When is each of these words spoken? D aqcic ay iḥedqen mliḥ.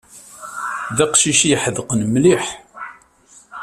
D 0.97 0.99
aqcic 1.05 1.39
ay 1.45 1.53
iḥedqen 1.55 2.01
mliḥ. 2.13 2.45